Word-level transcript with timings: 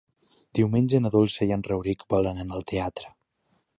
Diumenge 0.59 1.01
na 1.05 1.11
Dolça 1.15 1.47
i 1.49 1.53
en 1.57 1.65
Rauric 1.67 2.03
volen 2.15 2.43
anar 2.45 2.59
al 2.61 2.67
teatre. 2.73 3.13